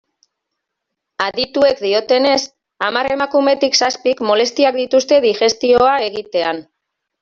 Adituek 1.25 1.83
diotenez, 1.83 2.41
hamar 2.87 3.11
emakumetik 3.19 3.81
zazpik 3.85 4.27
molestiak 4.33 4.83
dituzte 4.83 5.25
digestioa 5.31 5.97
egitean. 6.13 6.69